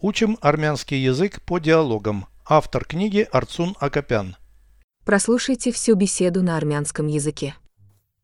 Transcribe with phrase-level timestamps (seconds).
[0.00, 2.26] Учим армянский язык по диалогам.
[2.46, 4.36] Автор книги Арцун Акопян.
[5.04, 7.56] Прослушайте всю беседу на армянском языке.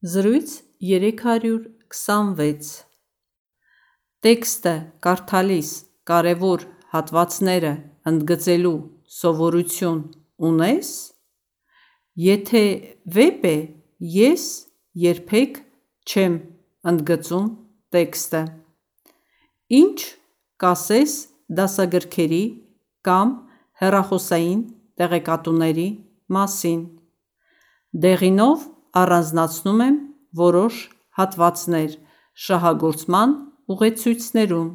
[0.03, 2.87] Զրույց 326
[4.25, 4.75] Տեքստը
[5.05, 5.71] կարդալիս
[6.09, 6.63] կարևոր
[6.95, 7.73] հատվածները
[8.09, 8.79] ընդգծելու
[9.19, 10.01] սովորություն
[10.49, 10.89] ունես?
[12.15, 12.65] Եթե
[13.05, 13.57] վեպ է,
[13.99, 14.45] ես
[14.95, 15.61] երբեք
[16.09, 16.41] չեմ
[16.89, 17.49] ընդգծում
[17.93, 18.43] տեքստը։
[19.83, 19.99] Ինչ
[20.63, 21.13] կասես
[21.59, 22.45] դասագրքերի
[23.09, 23.33] կամ
[23.83, 24.61] հեռախոսային
[25.01, 25.89] տեղեկատուների
[26.37, 26.81] մասին։
[28.05, 28.67] Դեղինով
[29.01, 29.97] առանձնացնում եմ
[30.41, 30.79] որոշ
[31.19, 31.97] հատվածներ
[32.45, 33.35] շահագործման
[33.75, 34.71] ուղեցույցներում։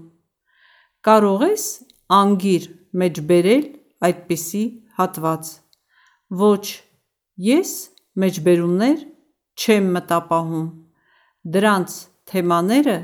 [1.07, 1.65] Կարող ես
[2.19, 2.67] անգիր
[3.01, 3.65] մեջ բերել
[4.09, 4.63] այդպիսի
[4.99, 5.51] հատված։
[6.43, 6.65] Ոչ,
[7.49, 7.71] ես
[8.23, 8.99] մեջբերումներ
[9.59, 10.67] չեմ մտապահում։
[11.55, 11.95] Դրանց
[12.31, 12.97] թեմաները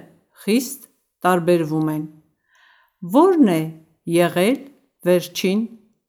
[0.45, 0.87] խիստ
[1.25, 2.03] տարբերվում են։
[3.04, 3.60] Ո՞րն է
[4.12, 4.58] եղել
[5.08, 5.60] վերջին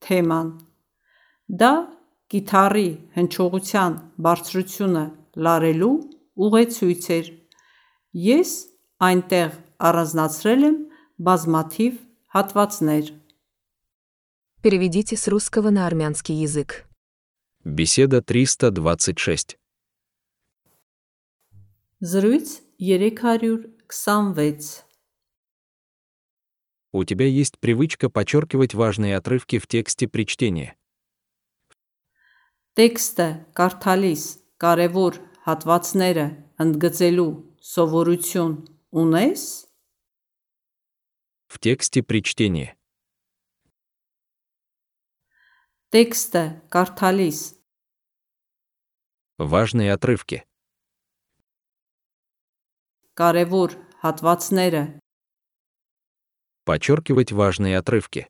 [0.03, 0.47] թեման։
[1.61, 1.71] Դա
[2.31, 3.93] կիթառի հնչողության
[4.25, 5.03] բարձրությունը
[5.45, 5.93] լարելու
[6.47, 7.27] ուղեցույց էր։
[8.27, 8.51] Ես
[9.07, 9.49] այնտեղ
[9.89, 10.77] առանձնացրել եմ
[11.27, 11.93] բազմաթիվ
[12.35, 13.05] հատվածներ։
[14.61, 16.85] Переведите с русского на армянский язык.
[17.65, 19.57] Беседа 326.
[22.01, 24.84] Զրույց 326
[26.95, 30.75] У тебя есть привычка подчеркивать важные отрывки в тексте при чтении.
[32.71, 33.27] Տեքստը
[33.59, 34.21] կարդալիս
[34.63, 36.25] կարևոր հատվածները
[36.63, 37.33] ընդգծելու
[37.71, 38.53] սովորություն
[39.01, 39.43] ունես։
[41.51, 42.69] В тексте при чтении.
[45.91, 47.39] Տեքստը կարդալիս
[49.41, 50.45] Важные отрывки.
[53.19, 54.83] կարևոր հատվածները
[56.65, 58.27] Подчеркивать важные отрывки.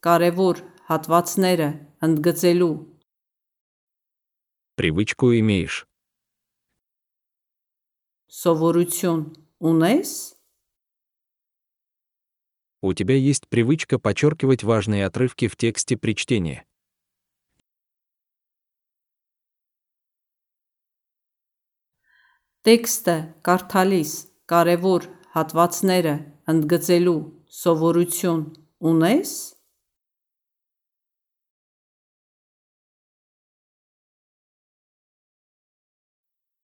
[0.00, 0.56] կարևոր
[0.88, 1.68] հատվածները
[2.06, 2.74] ընդգծելու
[4.78, 5.86] Привычку имеешь.
[8.30, 9.22] սովորություն
[9.58, 10.10] ունես։
[12.80, 16.62] У тебя есть привычка подчеркивать важные отрывки в тексте при чтении.
[22.62, 24.12] Տեքստը կարդալիս
[24.52, 25.02] կարևոր
[25.34, 26.14] հատվածները
[26.50, 27.20] ընդգծելու
[27.60, 28.42] սովորություն
[28.90, 29.36] ունես։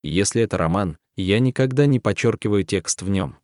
[0.04, 3.40] Если это роман, я никогда не подчеркиваю текст в нем.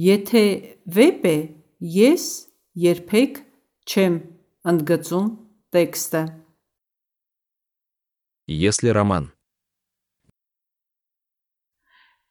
[0.00, 0.42] Եթե
[0.88, 1.36] վեպ է,
[1.84, 2.24] ես
[2.72, 3.42] երբեք
[3.84, 4.14] չեմ
[4.64, 5.28] ընդգծում
[5.76, 6.22] տեքստը։
[8.46, 9.28] Если роман.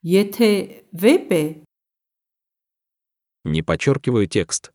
[0.04, 0.52] Եթե
[0.94, 1.44] վեպ է,
[3.46, 4.72] Не подчеркиваю текст.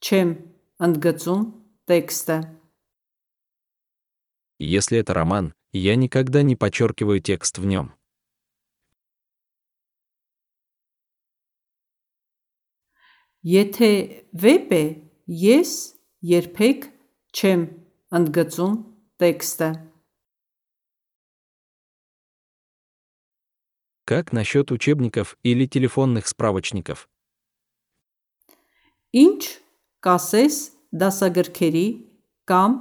[0.00, 0.30] չեմ
[0.86, 1.42] ընդգծում
[1.90, 2.36] տեքստը։
[4.58, 7.92] Если это роман, я никогда не подчеркиваю текст в нем.
[13.42, 13.90] Եթե
[14.32, 14.84] վեպ է,
[15.26, 15.72] ես
[16.22, 16.88] երբեք
[17.34, 17.66] չեմ
[18.18, 18.74] ընդգծում
[19.22, 19.68] տեքստը։
[24.10, 27.08] Как насчет учебников или телефонных справочников?
[29.16, 29.42] Ինչ
[30.04, 30.56] կասես
[30.94, 31.86] դասագրքերի
[32.46, 32.72] կամ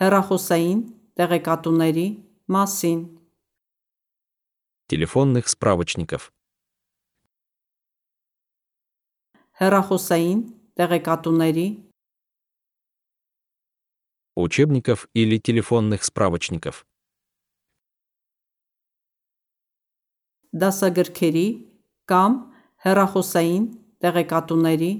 [0.00, 0.80] հեռախոսային
[1.20, 2.06] տեղեկատուների
[2.50, 3.00] մասին։
[4.90, 6.32] Телефонных справочников.
[9.60, 10.40] Հեռախոսային
[10.74, 11.68] տեղեկատուների
[14.34, 16.86] Учебников или телефонных справочников.
[20.56, 21.46] դասագրքերի
[22.12, 22.36] կամ
[22.84, 23.64] հեռախոսային
[24.04, 24.92] տեղեկատուների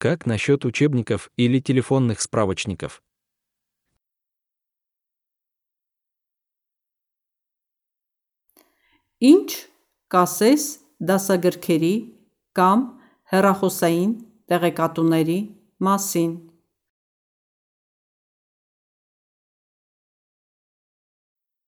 [0.00, 3.02] Как насчет учебников или телефонных справочников?
[9.18, 9.50] Ինչ
[10.14, 10.64] կասես
[11.02, 11.94] դասագրքերի
[12.54, 12.84] կամ
[13.32, 14.12] հեռախոսային
[14.46, 15.38] տեղեկատուների
[15.82, 16.30] մասին։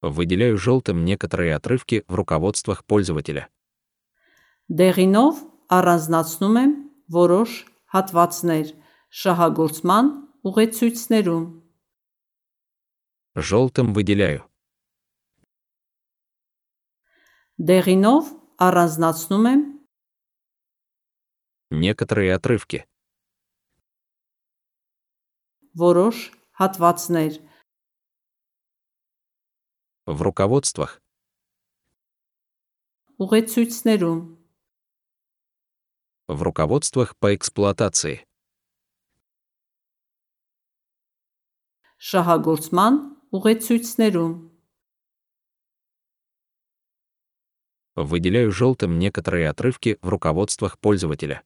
[0.01, 3.49] Выделяю желтым некоторые отрывки в руководствах пользователя.
[4.71, 5.41] Դեղինով
[5.77, 6.73] առանձնացնում եմ
[7.11, 7.51] որոշ
[7.95, 8.69] հատվածներ
[9.21, 10.11] շահագործման
[10.47, 11.45] ուղեցույցներում։
[13.35, 14.47] Желтым выделяю.
[17.59, 18.31] Դեղինով
[18.63, 19.61] առանձնացնում եմ
[21.71, 22.87] Некоторые отрывки.
[25.75, 26.17] որոշ
[26.59, 27.33] հատվածներ
[30.07, 31.01] В руководствах
[33.21, 34.21] ուղեցույցներում,
[36.29, 38.25] В руководствах по эксплуатации.
[42.01, 42.95] շահագործման
[43.37, 44.35] ուղեցույցներում,
[47.97, 51.43] Выделяю желтым некоторые отрывки в руководствах пользователя.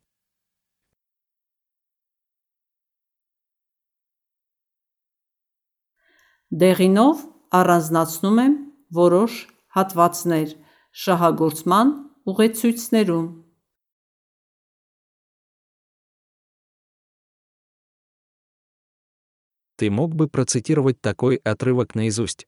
[6.62, 7.16] դեղինով
[7.58, 8.54] առանձնացնում եմ
[8.98, 9.32] որոշ
[9.76, 10.58] հատվածներ
[11.04, 11.96] շահագործման
[12.30, 13.26] ուղեցույցներում,
[19.76, 22.46] Ты мог бы процитировать такой отрывок наизусть?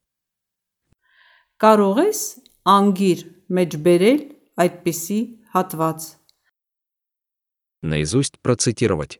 [1.59, 2.21] Կարող ես
[2.69, 3.21] անգիր
[3.57, 4.21] մեջ բերել
[4.63, 5.19] այդպիսի
[5.57, 6.07] հատված։
[7.83, 9.19] Наизусть процитировать.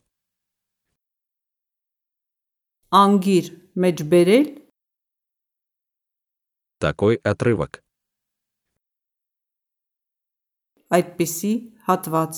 [2.93, 4.47] Անգիր մեջ բերել
[6.81, 7.81] Такой отрывок.
[10.89, 11.53] այդպիսի
[11.87, 12.37] հատված։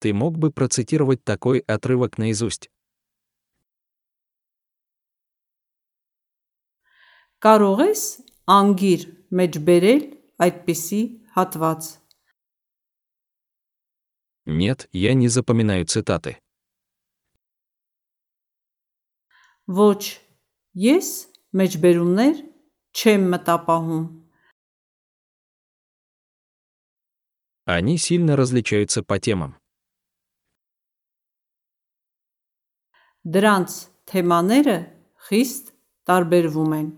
[0.00, 2.70] Ты мог бы процитировать такой отрывок наизусть?
[7.44, 8.02] Կարող ես
[8.48, 9.04] անգիր
[9.36, 10.00] մեջ բերել
[10.40, 11.02] այդպիսի
[11.36, 12.00] հատված։
[14.46, 16.36] Нет, я не запоминаю цитаты.
[19.66, 20.20] Ոչ,
[20.76, 22.36] ես մեջբերումներ
[22.94, 24.04] չեմ մտապահում։
[27.66, 29.56] Они сильно различаются по темам.
[33.24, 33.76] Դրանց
[34.10, 34.76] թեմաները
[35.28, 35.72] խիստ
[36.04, 36.88] տարբերվում են։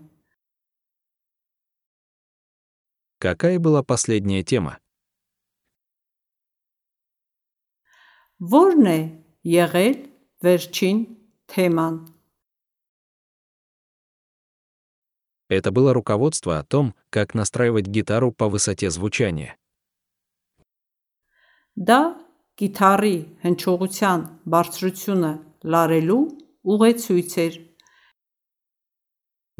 [3.19, 4.77] Какая была последняя тема?
[8.37, 8.99] Որն է
[9.49, 9.95] եղել
[10.45, 10.99] վերջին
[11.49, 11.95] թեման։
[15.51, 19.55] Это было руководство о том, как настраивать гитару по высоте звучания.
[21.77, 22.17] Դա
[22.57, 25.31] գիտարի հնչողության բարձրությունը
[25.71, 26.23] լարելու
[26.73, 27.53] ուղեցույց էր։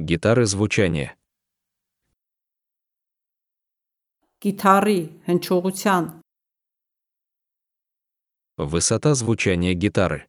[0.01, 1.13] Гитары звучания.
[4.41, 4.99] Գիտարի
[5.29, 6.09] հնչողության
[8.57, 10.25] Высота звучания гитары.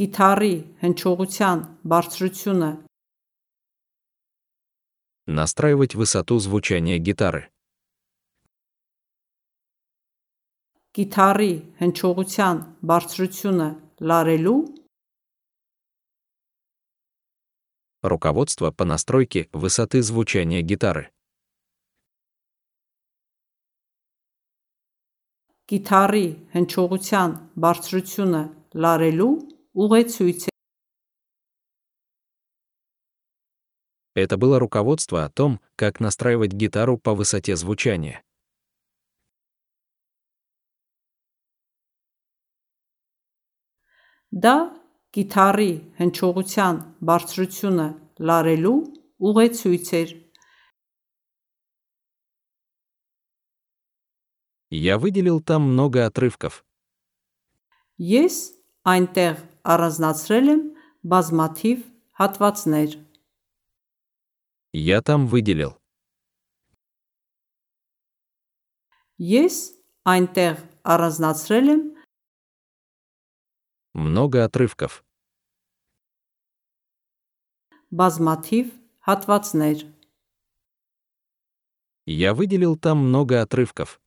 [0.00, 1.58] գիտարի հնչողության
[1.90, 2.70] բարձրությունը
[5.26, 7.50] Настраивать высоту звучания гитары.
[10.96, 12.56] գիտարի հնչողության
[12.88, 13.68] բարձրությունը
[14.10, 14.60] լարելու
[18.02, 21.10] Руководство по настройке высоты звучания гитары.
[25.70, 27.30] գիտարի հնչողության
[27.62, 28.42] բարձրությունը
[28.84, 29.34] լարելու
[29.74, 30.52] ուղեցույց է։
[34.16, 38.22] Это было руководство о том, как настраивать гитару по высоте звучания.
[44.32, 44.56] Դա
[45.16, 47.86] գիտարի հնչողության բարձրությունը
[48.28, 48.78] լարելու
[49.28, 50.10] ուղեցույց էր։
[54.68, 56.64] Я выделил там много отрывков.
[57.96, 59.38] Ես այնտեղ
[59.72, 60.62] առանձնացրել եմ
[61.12, 61.82] բազմաթիվ
[62.20, 62.90] հատվածներ։
[64.76, 65.76] Я там выделил.
[69.16, 69.56] Ես
[70.04, 71.82] այնտեղ առանձնացրել եմ
[73.96, 75.02] Много отрывков.
[77.90, 78.72] բազմաթիվ
[79.08, 79.86] հատվածներ։
[82.06, 84.00] Я выделил там много отрывков.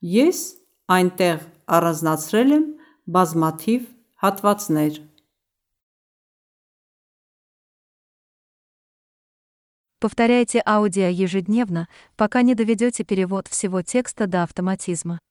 [0.00, 0.58] Ես
[0.92, 1.40] այնտեղ
[1.78, 2.68] առանձնացրել եմ
[3.16, 3.88] բազմաթիվ
[4.22, 5.00] հատվածներ։
[10.02, 15.22] Повторяйте аудио ежедневно, пока не доведете перевод всего текста до автоматизма.